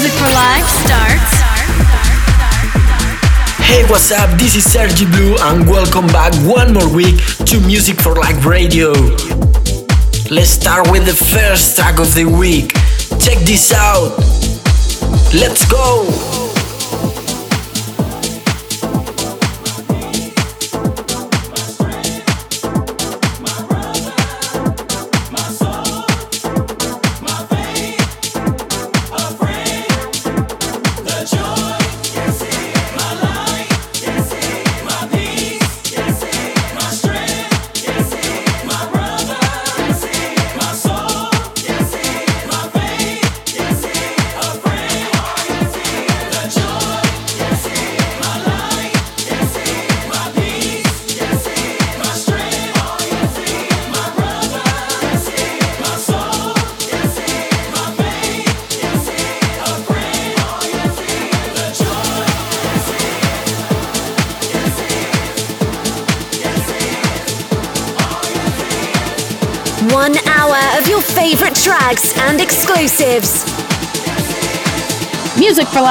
[0.00, 1.32] Music for Live starts.
[3.60, 4.30] Hey, what's up?
[4.38, 8.92] This is Sergi Blue, and welcome back one more week to Music for Life Radio.
[10.30, 12.72] Let's start with the first track of the week.
[13.20, 14.16] Check this out.
[15.34, 16.29] Let's go.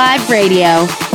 [0.09, 1.08] Live Radio.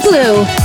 [0.00, 0.63] Blue.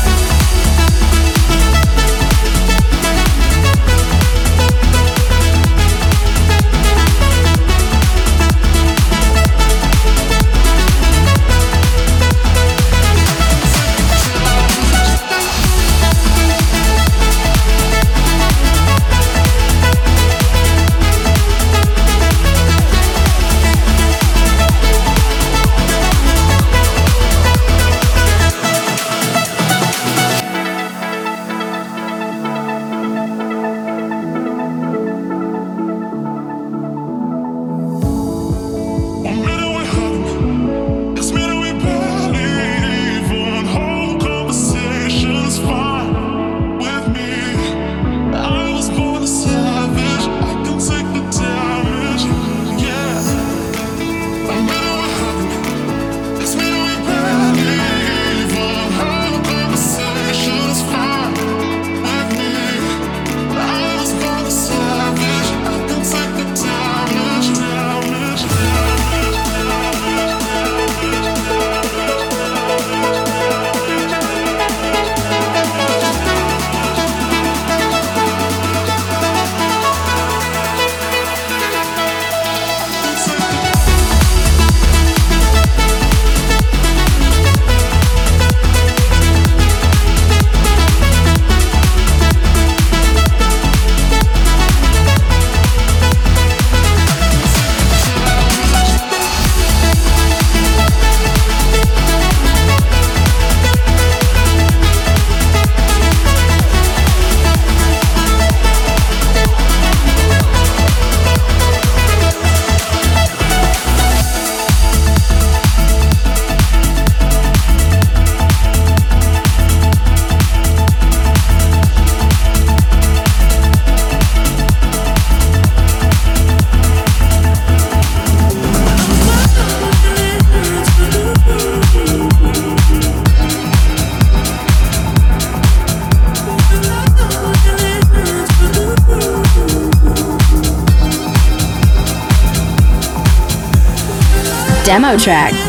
[145.17, 145.68] Sergi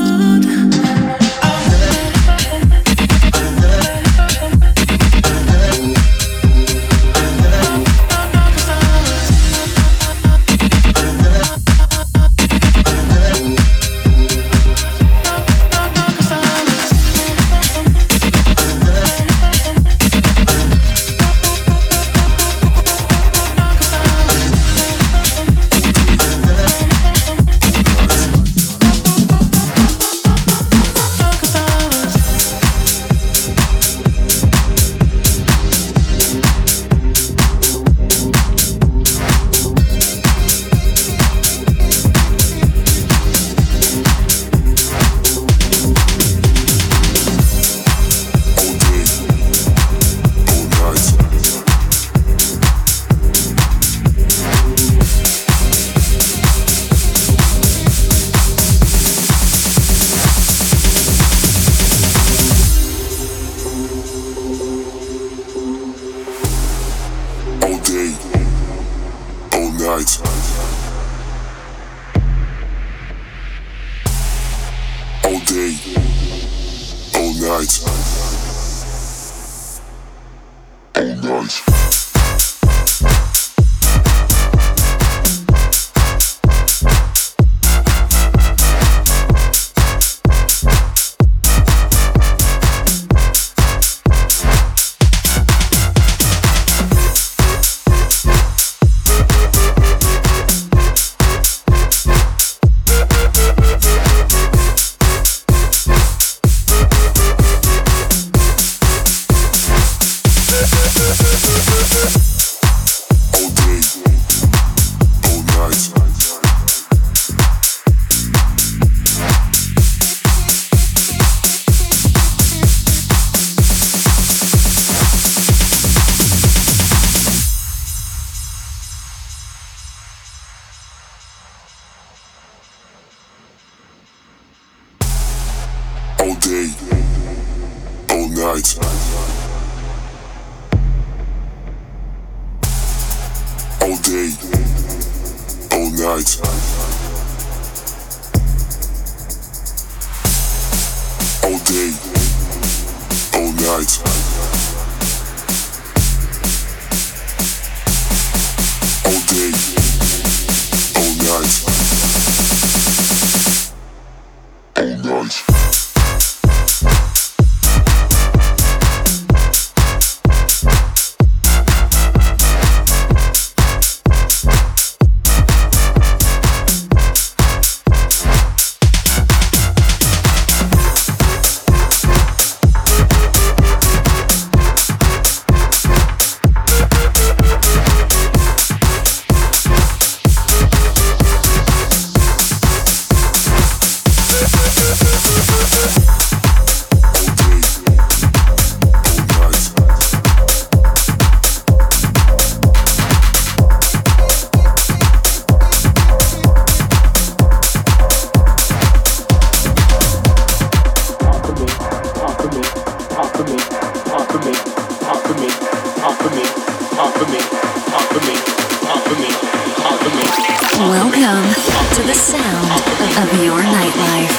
[220.77, 221.49] Welcome
[221.95, 222.69] to the sound
[223.17, 224.29] of your nightlife.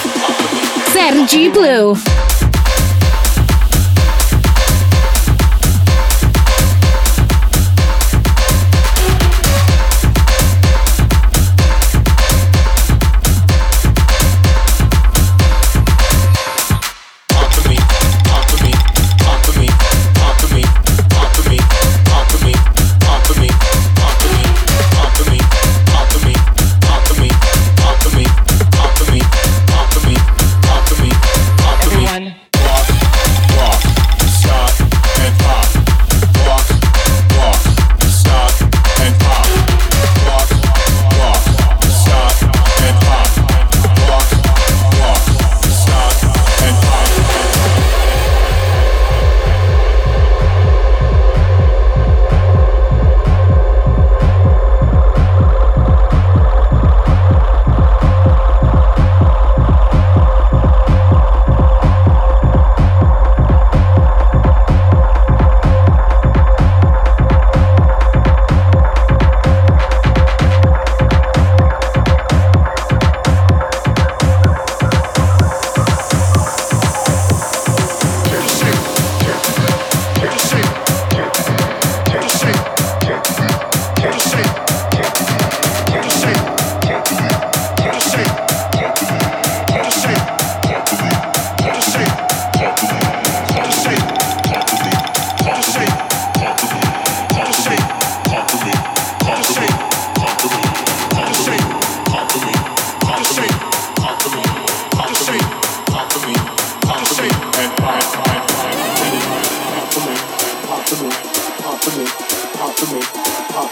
[0.93, 1.95] Sergi Blue.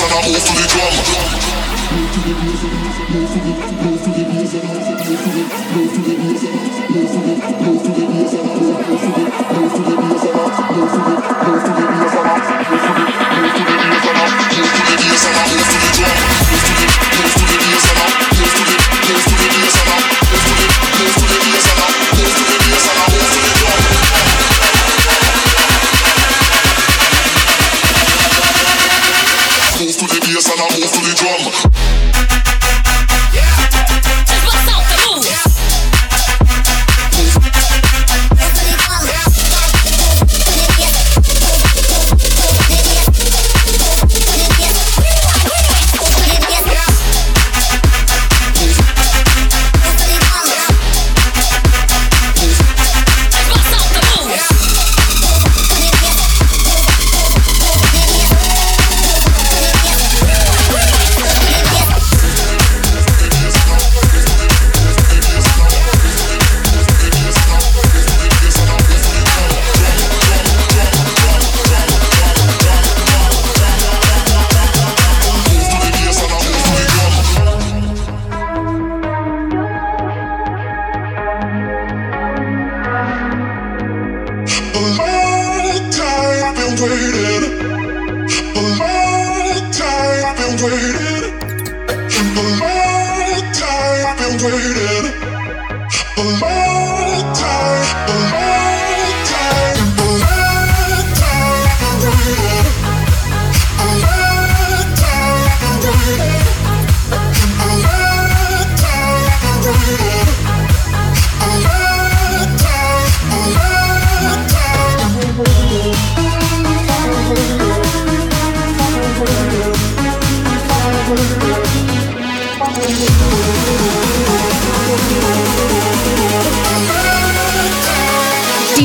[0.00, 0.94] and I move to the drum.
[1.90, 2.72] Move to the music,
[3.10, 5.42] move to the, move to the music, move to the,
[5.74, 6.54] move to the music,
[6.90, 7.18] move to
[7.88, 10.07] the, music, move to the music.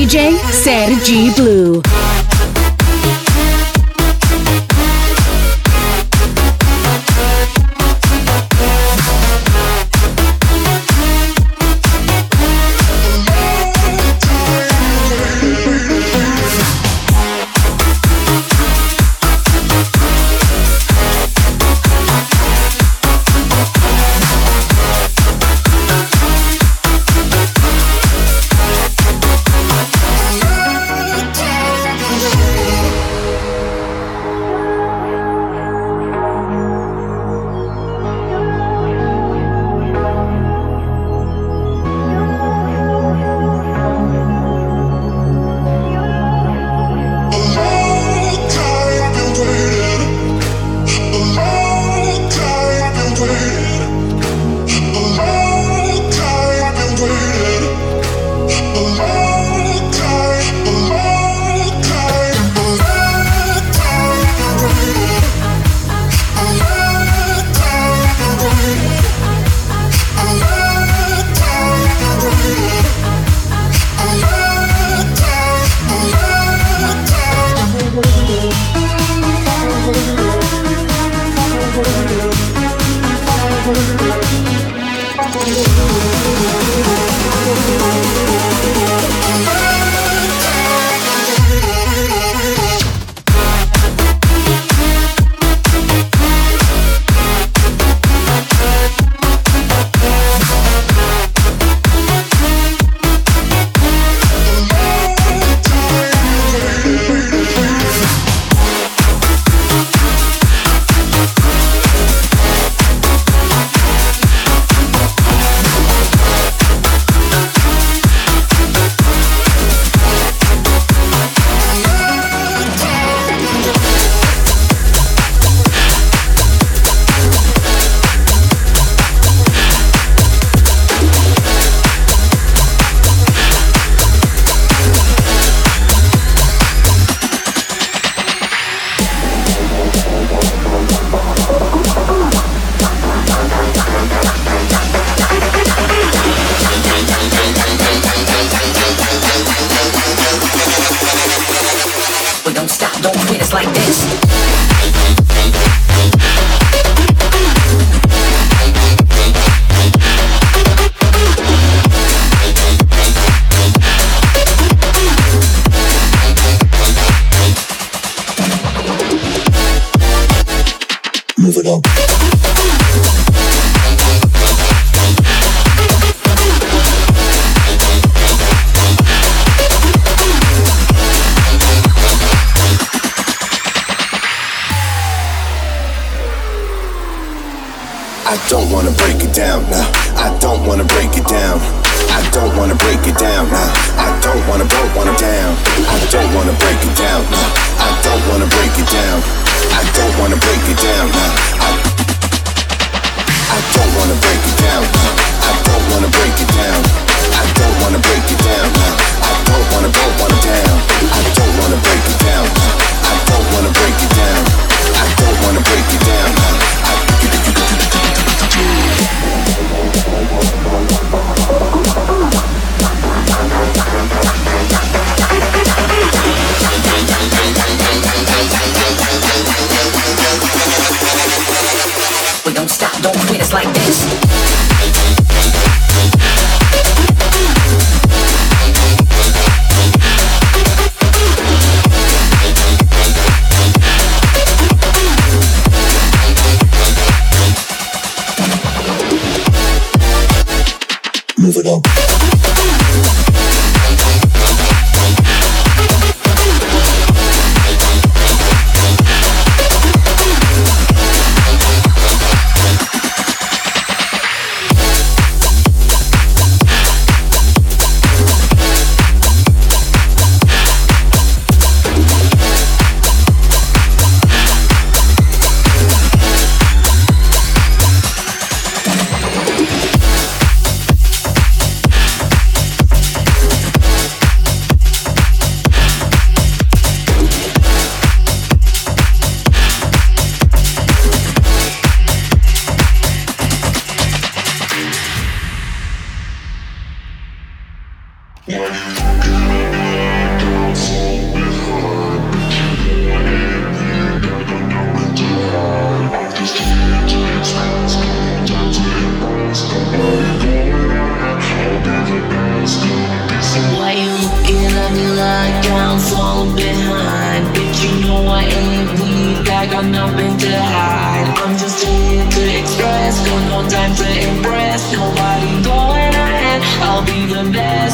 [0.03, 2.02] DJ Sergi Blue.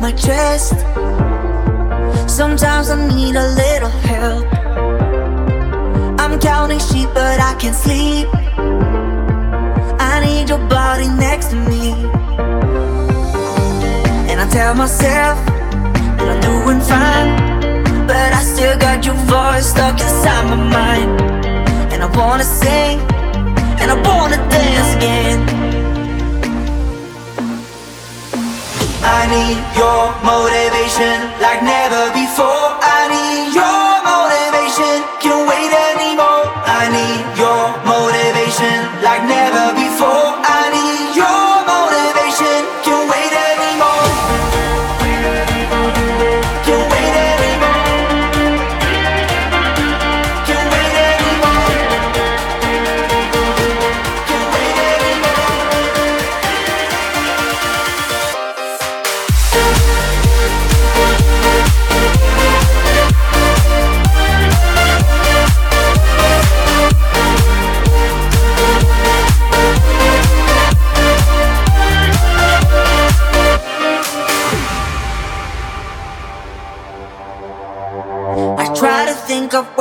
[0.00, 0.74] my chest.
[2.28, 4.46] Sometimes I need a little help.
[6.20, 8.28] I'm counting sheep, but I can't sleep.
[9.98, 11.92] I need your body next to me.
[14.30, 15.38] And I tell myself
[16.18, 21.20] that I'm doing fine, but I still got your voice stuck inside my mind.
[21.92, 23.00] And I wanna sing,
[23.80, 25.67] and I wanna dance again.
[29.28, 32.67] need your motivation like never before.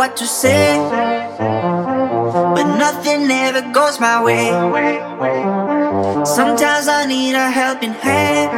[0.07, 0.77] What to say,
[1.37, 4.47] but nothing ever goes my way.
[6.23, 8.49] Sometimes I need a helping hand,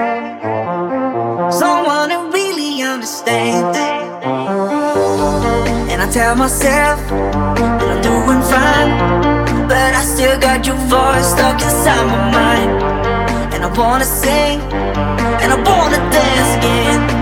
[1.52, 3.78] someone who really understands.
[5.92, 8.92] And I tell myself that I'm doing fine,
[9.68, 12.72] but I still got your voice stuck inside my mind.
[13.54, 14.62] And I wanna sing,
[15.42, 17.19] and I wanna dance again.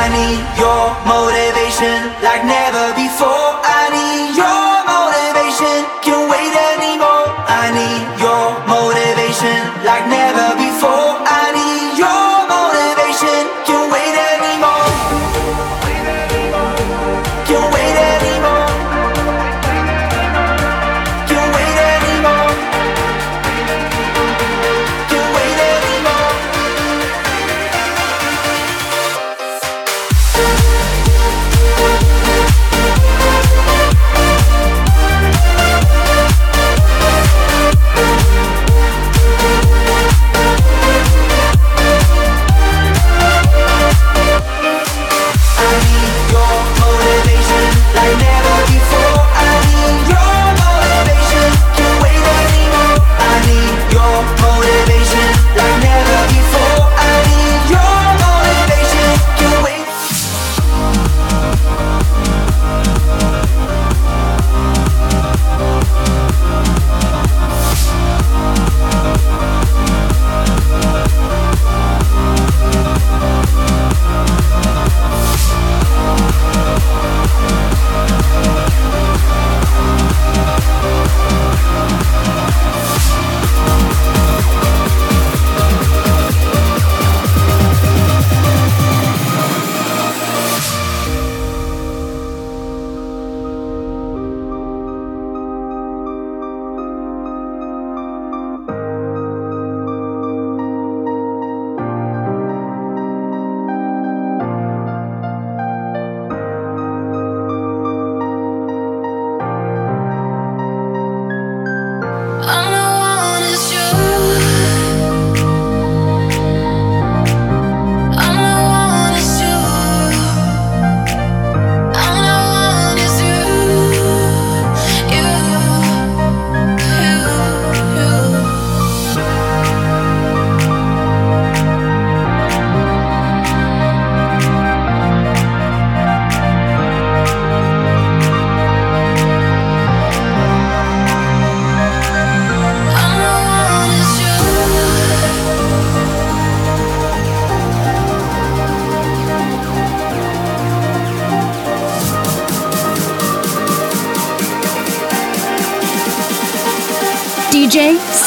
[0.00, 3.59] I need your motivation like never before.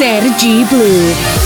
[0.04, 1.43] Sergi Blue.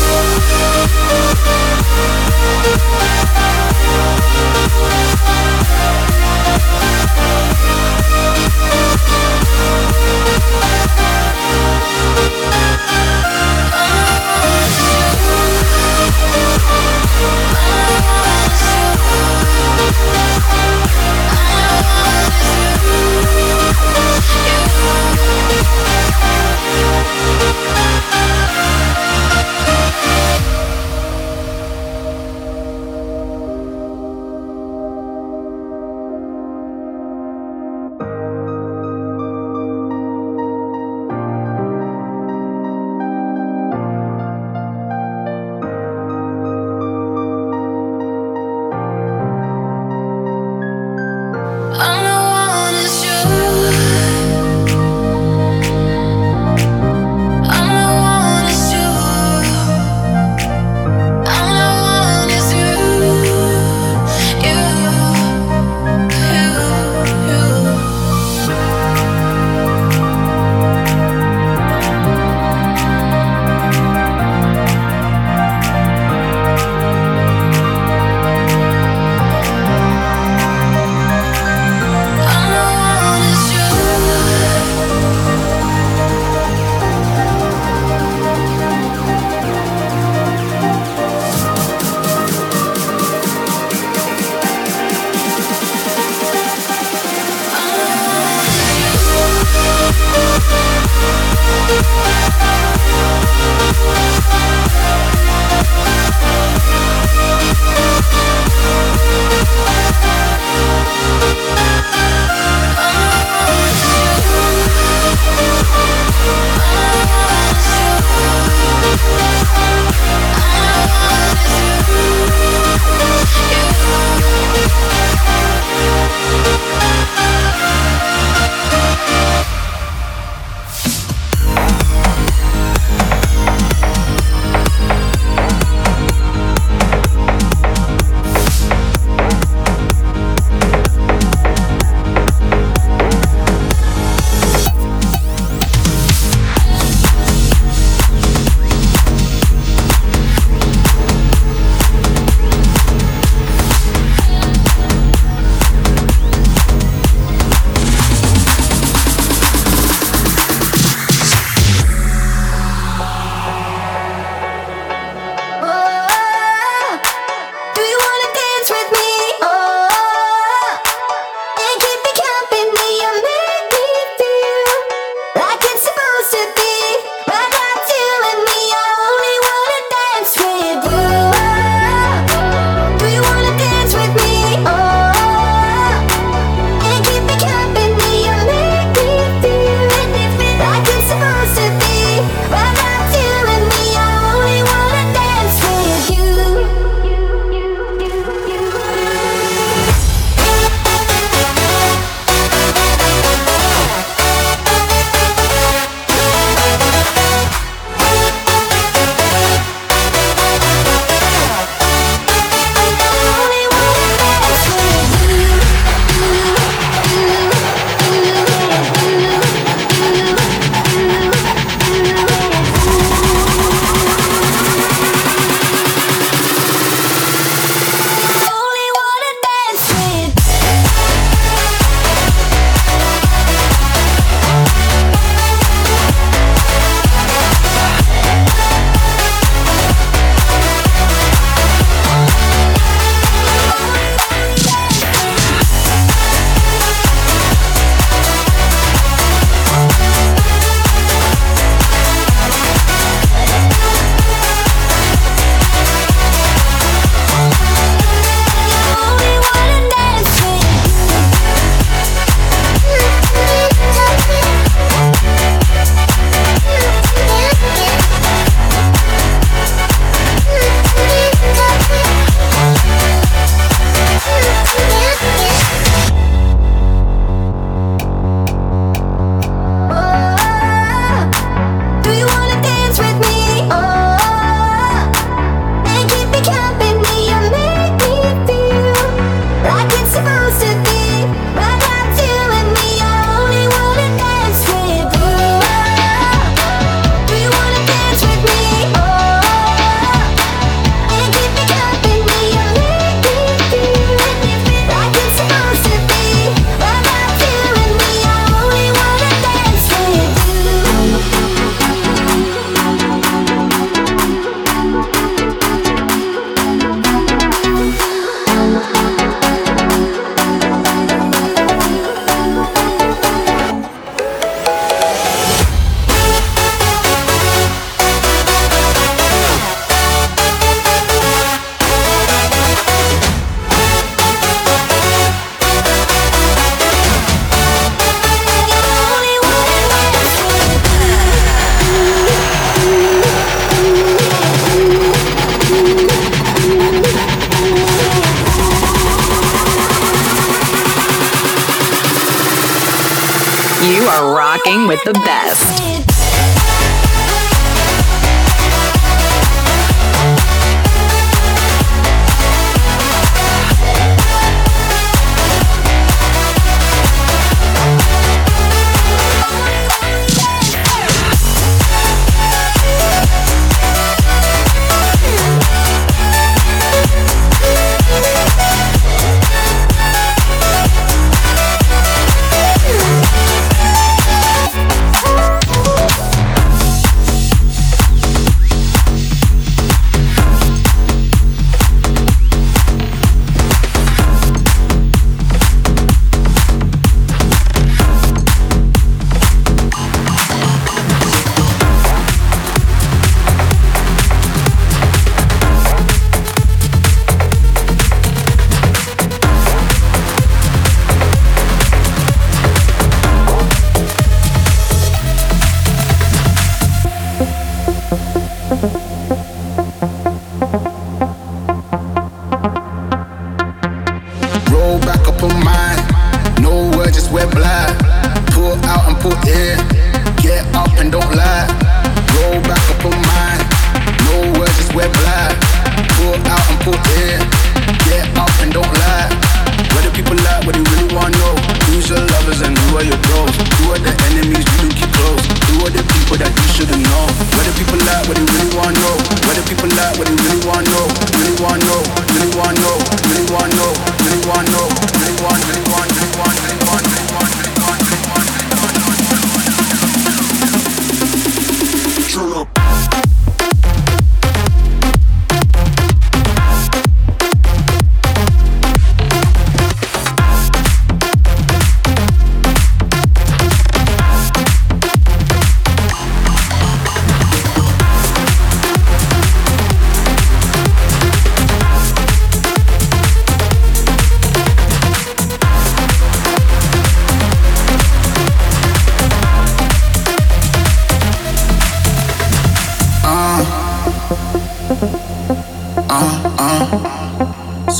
[51.79, 52.06] All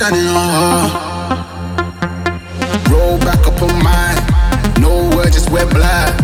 [0.07, 0.87] standing on her.
[2.91, 4.17] Roll back up on mine.
[4.79, 6.15] No words, just wear black.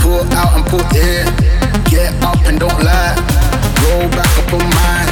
[0.00, 1.26] Pull out and put in.
[1.84, 3.14] Get up and don't lie.
[3.82, 5.10] Roll back up on mine.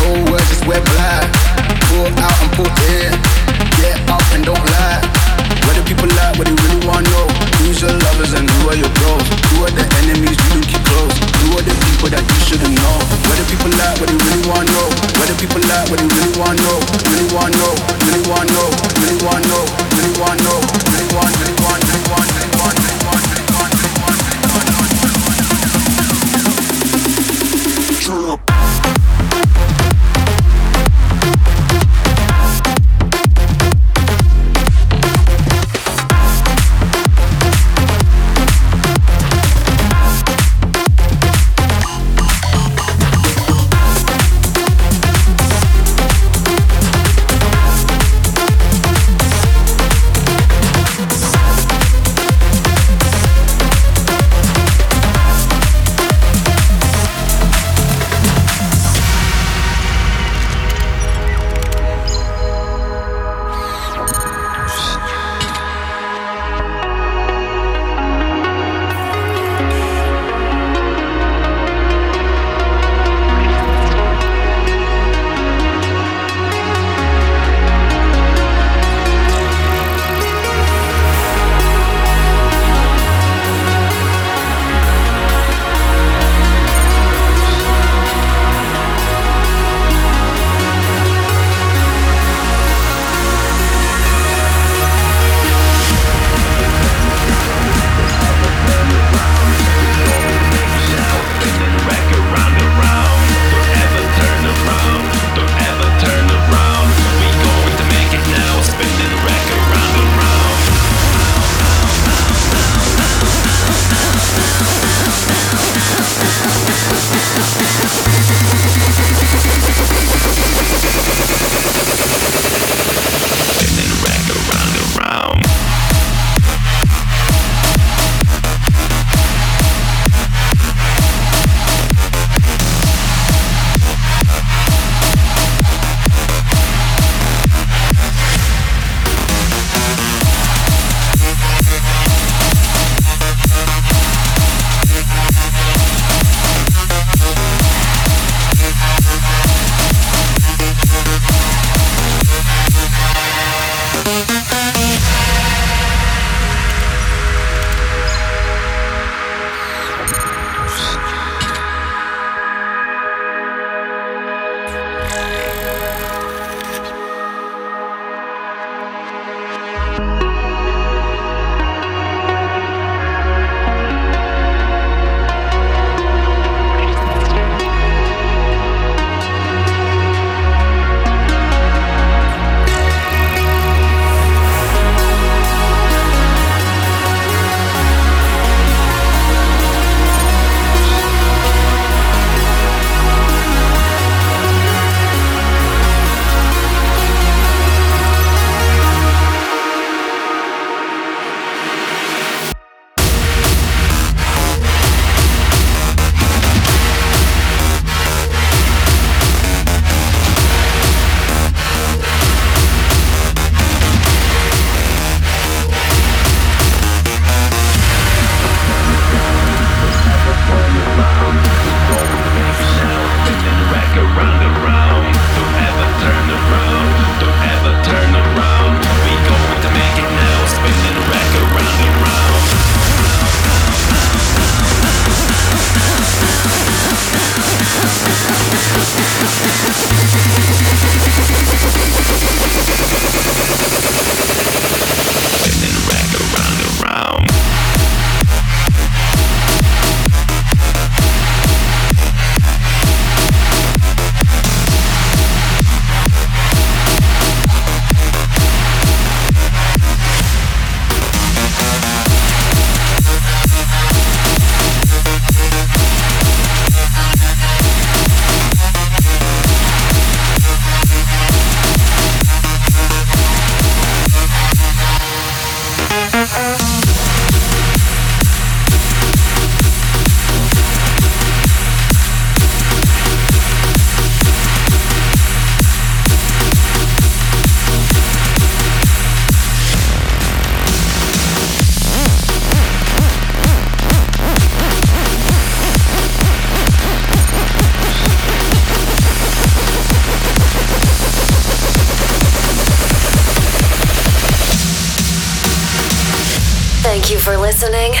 [0.00, 1.32] No words, just wear black.
[1.88, 3.12] Pull out and put in.
[3.76, 5.19] Get up and don't lie.
[5.66, 6.34] What do people like?
[6.38, 7.26] What do you really want to know?
[7.64, 9.26] Who's your lovers and who are your bros?
[9.52, 11.16] Who are the enemies you don't keep close?
[11.44, 12.96] Who are the people that you shouldn't know?
[13.28, 13.96] What do people like?
[14.00, 14.88] What do you really want to know?
[15.18, 15.86] What do people like?
[15.90, 16.78] What do you really want to know?
[17.08, 17.72] Really want to know?
[18.06, 18.68] Really want to know?
[19.00, 19.62] Really want to know?
[19.96, 20.58] Really want to know?
[20.88, 21.32] Really want?
[21.40, 21.80] Really want?
[21.84, 22.28] Really want?
[22.30, 22.76] Really want?
[22.78, 23.39] Really want?